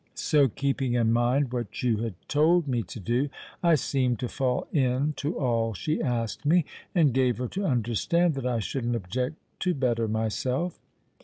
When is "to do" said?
2.81-3.29